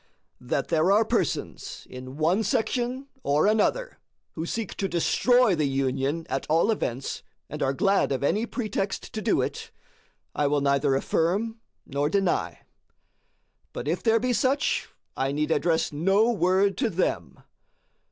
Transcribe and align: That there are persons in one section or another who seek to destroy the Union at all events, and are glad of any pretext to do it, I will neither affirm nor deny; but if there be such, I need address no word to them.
That 0.39 0.69
there 0.69 0.91
are 0.91 1.05
persons 1.05 1.85
in 1.87 2.17
one 2.17 2.41
section 2.41 3.07
or 3.21 3.45
another 3.45 3.99
who 4.31 4.47
seek 4.47 4.73
to 4.77 4.87
destroy 4.87 5.53
the 5.53 5.67
Union 5.67 6.25
at 6.27 6.47
all 6.49 6.71
events, 6.71 7.21
and 7.51 7.61
are 7.61 7.71
glad 7.71 8.11
of 8.11 8.23
any 8.23 8.47
pretext 8.47 9.13
to 9.13 9.21
do 9.21 9.41
it, 9.43 9.69
I 10.33 10.47
will 10.47 10.61
neither 10.61 10.95
affirm 10.95 11.59
nor 11.85 12.09
deny; 12.09 12.61
but 13.73 13.87
if 13.87 14.01
there 14.01 14.19
be 14.19 14.33
such, 14.33 14.89
I 15.15 15.31
need 15.31 15.51
address 15.51 15.93
no 15.93 16.31
word 16.31 16.79
to 16.79 16.89
them. 16.89 17.43